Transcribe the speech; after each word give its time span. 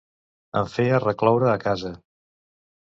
Em 0.61 0.71
feia 0.77 1.03
recloure 1.03 1.53
a 1.53 1.57
casa. 1.67 1.95